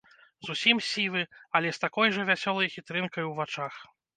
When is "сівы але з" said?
0.91-1.81